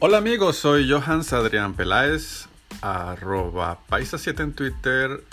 [0.00, 2.46] Hola amigos, soy Johans Adrián Peláez,
[2.82, 5.24] arroba paisa7 en Twitter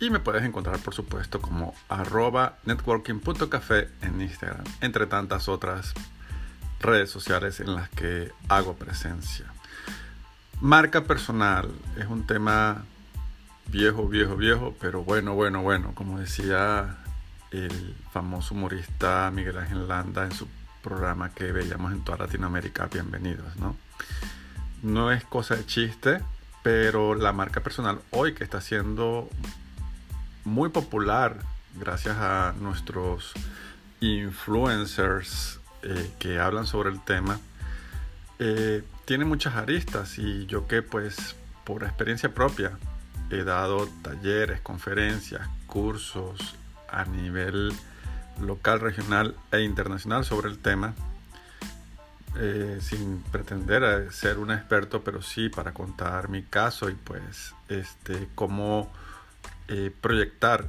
[0.00, 5.94] y me puedes encontrar por supuesto como arroba networking.café en Instagram, entre tantas otras
[6.80, 9.46] redes sociales en las que hago presencia.
[10.60, 12.82] Marca personal es un tema
[13.68, 16.96] viejo, viejo, viejo, pero bueno, bueno, bueno, como decía
[17.52, 20.48] el famoso humorista Miguel Ángel Landa en su
[20.82, 23.76] programa que veíamos en toda Latinoamérica, bienvenidos, ¿no?
[24.82, 26.20] No es cosa de chiste,
[26.62, 29.28] pero la marca personal hoy que está siendo
[30.44, 31.36] muy popular
[31.74, 33.32] gracias a nuestros
[34.00, 37.38] influencers eh, que hablan sobre el tema,
[38.38, 42.78] eh, tiene muchas aristas y yo que pues por experiencia propia
[43.30, 46.54] he dado talleres, conferencias, cursos
[46.90, 47.72] a nivel
[48.40, 50.94] local, regional e internacional sobre el tema,
[52.36, 58.28] eh, sin pretender ser un experto, pero sí para contar mi caso y pues este,
[58.34, 58.92] cómo
[59.68, 60.66] eh, proyectar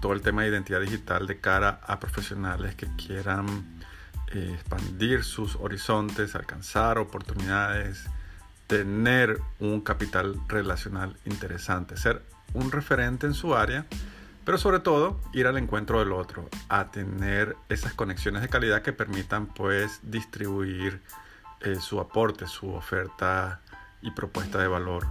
[0.00, 3.46] todo el tema de identidad digital de cara a profesionales que quieran
[4.32, 8.06] eh, expandir sus horizontes, alcanzar oportunidades,
[8.66, 13.86] tener un capital relacional interesante, ser un referente en su área
[14.44, 18.92] pero sobre todo ir al encuentro del otro, a tener esas conexiones de calidad que
[18.92, 21.00] permitan pues distribuir
[21.60, 23.60] eh, su aporte, su oferta
[24.00, 25.06] y propuesta de valor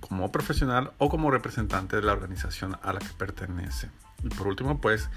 [0.00, 3.90] como profesional o como representante de la organización a la que pertenece.
[4.22, 5.08] Y por último pues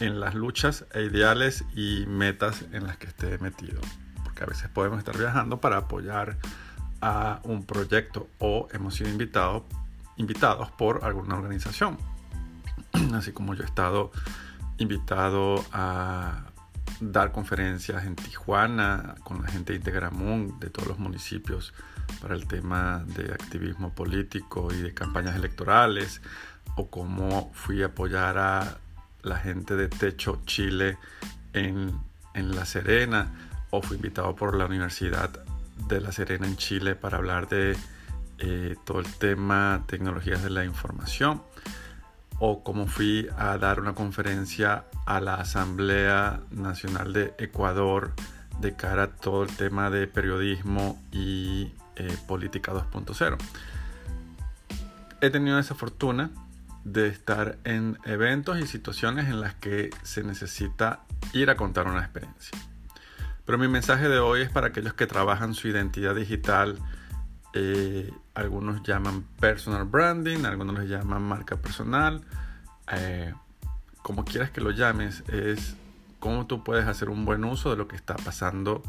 [0.00, 3.80] en las luchas e ideales y metas en las que esté metido.
[4.24, 6.36] Porque a veces podemos estar viajando para apoyar
[7.00, 9.62] a un proyecto o hemos sido invitados
[10.16, 11.98] invitados por alguna organización.
[13.14, 14.10] Así como yo he estado
[14.78, 16.44] invitado a
[17.00, 21.74] dar conferencias en Tijuana con la gente de Integramún de todos los municipios
[22.20, 26.22] para el tema de activismo político y de campañas electorales,
[26.76, 28.78] o como fui a apoyar a
[29.22, 30.98] la gente de Techo Chile
[31.52, 31.92] en,
[32.34, 33.32] en La Serena,
[33.70, 35.30] o fui invitado por la Universidad
[35.88, 37.76] de La Serena en Chile para hablar de
[38.38, 41.42] eh, todo el tema tecnologías de la información
[42.38, 48.12] o como fui a dar una conferencia a la Asamblea Nacional de Ecuador
[48.60, 53.38] de cara a todo el tema de periodismo y eh, política 2.0.
[55.20, 56.30] He tenido esa fortuna
[56.84, 61.00] de estar en eventos y situaciones en las que se necesita
[61.32, 62.58] ir a contar una experiencia.
[63.44, 66.78] Pero mi mensaje de hoy es para aquellos que trabajan su identidad digital
[67.58, 72.22] eh, algunos llaman personal branding, algunos les llaman marca personal.
[72.92, 73.32] Eh,
[74.02, 75.74] como quieras que lo llames, es
[76.20, 78.82] cómo tú puedes hacer un buen uso de lo que está pasando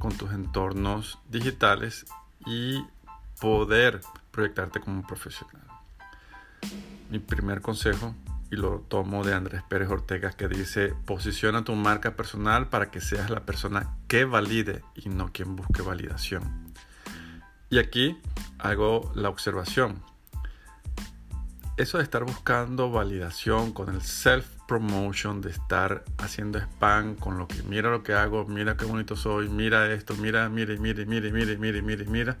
[0.00, 2.06] con tus entornos digitales
[2.44, 2.84] y
[3.40, 4.00] poder
[4.32, 5.62] proyectarte como un profesional.
[7.10, 8.16] Mi primer consejo,
[8.50, 13.00] y lo tomo de Andrés Pérez Ortega, que dice, posiciona tu marca personal para que
[13.00, 16.72] seas la persona que valide y no quien busque validación.
[17.70, 18.18] Y aquí
[18.58, 20.02] hago la observación.
[21.76, 27.62] Eso de estar buscando validación con el self-promotion, de estar haciendo spam con lo que
[27.62, 31.56] mira lo que hago, mira qué bonito soy, mira esto, mira, mire, mire, mire, mire,
[31.56, 32.38] mire, mire, mira,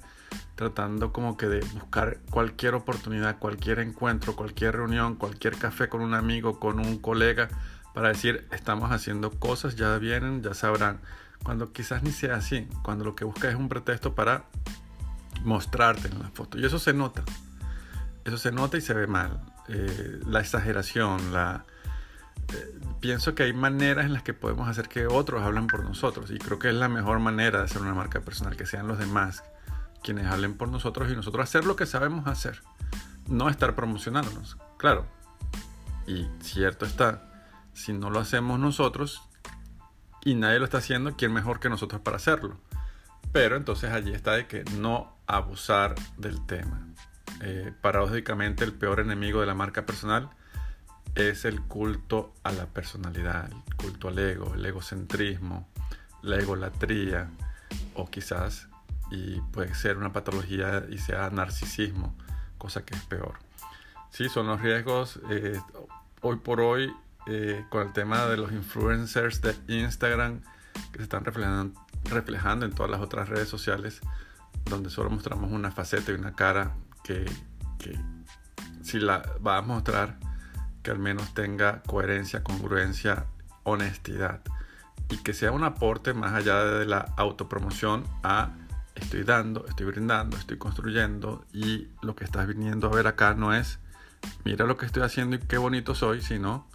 [0.56, 6.14] tratando como que de buscar cualquier oportunidad, cualquier encuentro, cualquier reunión, cualquier café con un
[6.14, 7.48] amigo, con un colega,
[7.94, 11.00] para decir, estamos haciendo cosas, ya vienen, ya sabrán.
[11.44, 14.46] Cuando quizás ni sea así, cuando lo que busca es un pretexto para
[15.44, 16.58] mostrarte en la foto.
[16.58, 17.24] Y eso se nota.
[18.24, 19.40] Eso se nota y se ve mal.
[19.68, 21.64] Eh, la exageración, la...
[22.52, 26.30] Eh, pienso que hay maneras en las que podemos hacer que otros hablen por nosotros.
[26.30, 28.98] Y creo que es la mejor manera de hacer una marca personal, que sean los
[28.98, 29.42] demás
[30.02, 32.62] quienes hablen por nosotros y nosotros hacer lo que sabemos hacer.
[33.26, 34.56] No estar promocionándonos.
[34.78, 35.06] Claro.
[36.06, 37.30] Y cierto está,
[37.74, 39.22] si no lo hacemos nosotros
[40.24, 42.58] y nadie lo está haciendo, ¿quién mejor que nosotros para hacerlo?
[43.32, 46.88] Pero entonces allí está de que no abusar del tema.
[47.42, 50.30] Eh, paradójicamente el peor enemigo de la marca personal
[51.14, 55.68] es el culto a la personalidad, el culto al ego, el egocentrismo,
[56.22, 57.30] la egolatría
[57.94, 58.68] o quizás,
[59.10, 62.16] y puede ser una patología y sea narcisismo,
[62.56, 63.34] cosa que es peor.
[64.10, 65.60] Sí, son los riesgos eh,
[66.22, 66.92] hoy por hoy
[67.26, 70.40] eh, con el tema de los influencers de Instagram
[70.92, 74.00] que se están reflejando, reflejando en todas las otras redes sociales
[74.68, 77.24] donde solo mostramos una faceta y una cara que,
[78.82, 80.18] si la va a mostrar
[80.82, 83.26] que al menos tenga coherencia, congruencia,
[83.64, 84.40] honestidad
[85.10, 88.50] y que sea un aporte más allá de la autopromoción a
[88.94, 93.54] estoy dando, estoy brindando, estoy construyendo y lo que estás viniendo a ver acá no
[93.54, 93.78] es
[94.44, 96.66] mira lo que estoy haciendo y qué bonito soy, sino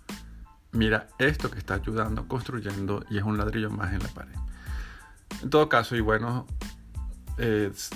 [0.71, 4.35] mira esto que está ayudando, construyendo y es un ladrillo más en la pared.
[5.41, 6.47] En todo caso, y bueno,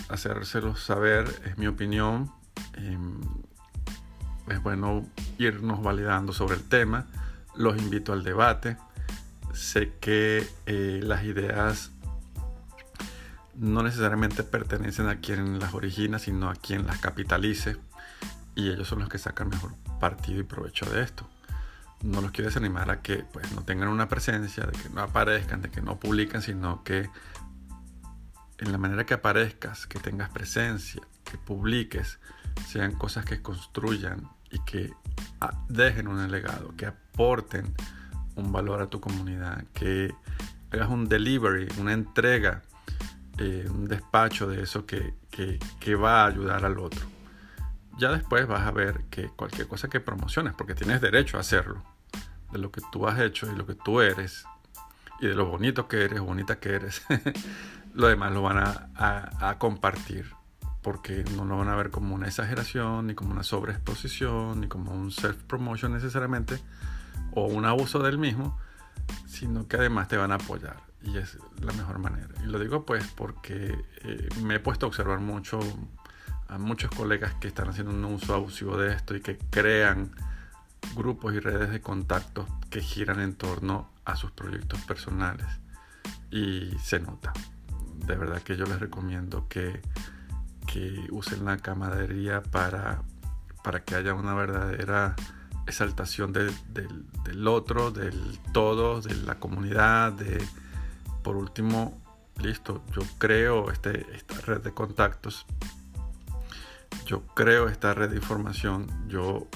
[0.10, 2.32] hacérselo saber, es mi opinión.
[2.74, 3.20] Em,
[4.48, 5.06] es bueno
[5.38, 7.06] irnos validando sobre el tema.
[7.56, 8.78] Los invito al debate.
[9.54, 11.92] Sé que eh, las ideas
[13.56, 17.78] no necesariamente pertenecen a quien las origina, sino a quien las capitalice.
[18.56, 21.28] Y ellos son los que sacan mejor partido y provecho de esto.
[22.04, 25.62] No los quiero desanimar a que pues, no tengan una presencia, de que no aparezcan,
[25.62, 27.10] de que no publiquen, sino que
[28.60, 32.20] en la manera que aparezcas, que tengas presencia, que publiques,
[32.68, 34.94] sean cosas que construyan y que
[35.70, 37.74] dejen un legado, que aporten
[38.36, 40.14] un valor a tu comunidad, que
[40.72, 42.64] hagas un delivery, una entrega,
[43.38, 45.14] eh, un despacho de eso que,
[45.80, 47.06] que va a ayudar al otro.
[47.98, 51.84] Ya después vas a ver que cualquier cosa que promociones, porque tienes derecho a hacerlo,
[52.52, 54.46] de lo que tú has hecho y lo que tú eres,
[55.20, 57.02] y de lo bonito que eres, bonita que eres,
[57.98, 60.32] lo demás lo van a, compartir
[60.84, 64.94] porque no lo van a ver como una exageración, ni como una sobreexposición, ni como
[64.94, 66.60] un self-promotion necesariamente,
[67.32, 68.58] o un abuso del mismo,
[69.26, 70.78] sino que además te van a apoyar.
[71.02, 72.30] Y es la mejor manera.
[72.44, 75.60] Y lo digo pues porque eh, me he puesto a observar mucho
[76.48, 80.12] a muchos colegas que están haciendo un uso abusivo de esto y que crean
[80.96, 85.48] grupos y redes de contactos que giran en torno a sus proyectos personales.
[86.30, 87.34] Y se nota
[88.08, 89.82] de verdad que yo les recomiendo que,
[91.10, 93.02] usen la camaradería para,
[93.64, 95.16] para que haya una verdadera
[95.66, 100.38] exaltación del, otro, del todo, de la comunidad, de
[101.24, 102.00] por último,
[102.40, 105.48] listo, yo creo este, esta red de contactos,
[107.08, 109.48] yo creo esta red de información, yo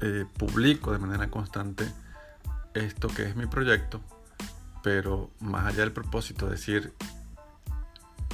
[0.00, 1.86] eh, publico de manera constante
[2.74, 4.00] esto que es mi proyecto,
[4.82, 6.58] pero más allá del propósito, de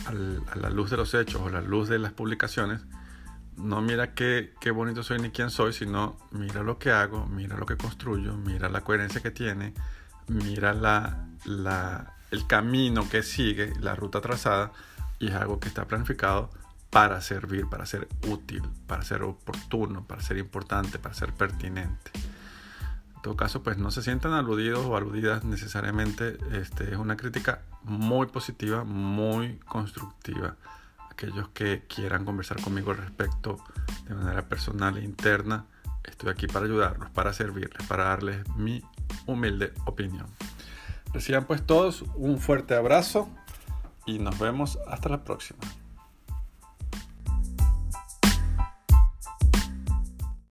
[0.08, 2.81] a la luz de los hechos o la luz de las publicaciones,
[3.56, 7.56] no mira qué, qué, bonito soy ni quién soy, sino mira lo que hago, mira
[7.56, 9.75] lo que construyo, mira la coherencia que tiene,
[10.28, 14.72] mira la, la, el camino que sigue, la ruta trazada,
[15.19, 16.50] y es algo que está planificado
[16.90, 22.11] para servir, para ser útil, para ser oportuno, para ser importante, para ser pertinente.
[23.19, 26.38] En todo caso, pues no se sientan aludidos o aludidas necesariamente.
[26.53, 30.55] Este, es una crítica muy positiva, muy constructiva.
[31.11, 33.56] Aquellos que quieran conversar conmigo al respecto
[34.06, 35.65] de manera personal e interna,
[36.05, 38.85] estoy aquí para ayudarlos, para servirles, para darles mi
[39.26, 40.26] humilde opinión.
[41.12, 43.29] Reciban pues todos un fuerte abrazo
[44.06, 45.59] y nos vemos hasta la próxima.